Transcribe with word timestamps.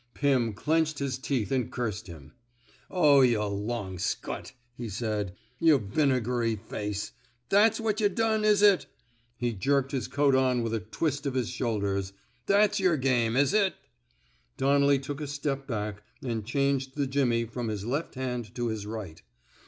"Pim 0.15 0.53
clenched 0.53 0.97
his 0.97 1.19
teeth 1.19 1.51
and 1.51 1.71
cursed 1.71 2.07
him. 2.07 2.33
Oh, 2.89 3.21
yuh 3.21 3.45
long 3.45 3.99
scut," 3.99 4.51
he 4.75 4.89
said. 4.89 5.35
Yuh 5.59 5.77
vine 5.77 6.23
gary 6.23 6.55
face. 6.55 7.11
That's 7.49 7.79
what 7.79 7.99
yuh 7.99 8.09
done, 8.09 8.43
is 8.43 8.63
it?" 8.63 8.87
He 9.37 9.53
jerked 9.53 9.91
his 9.91 10.07
coat 10.07 10.33
on 10.33 10.63
with 10.63 10.73
a 10.73 10.79
twist 10.79 11.27
of 11.27 11.35
his 11.35 11.49
shoulders. 11.49 12.13
^'That's 12.47 12.79
yer 12.79 12.97
game, 12.97 13.35
is 13.35 13.53
it?" 13.53 13.75
Donnelly 14.57 14.97
took 14.97 15.21
a 15.21 15.27
step 15.27 15.67
back, 15.67 16.01
and 16.23 16.47
changed 16.47 16.95
the 16.95 17.01
91 17.01 17.03
n 17.03 17.05
THE 17.05 17.11
SMOKE 17.11 17.11
EATERS 17.11 17.13
jimmy 17.13 17.53
from 17.53 17.67
his 17.67 17.85
left 17.85 18.15
hand 18.15 18.55
to 18.55 18.67
his 18.69 18.87
right. 18.87 19.21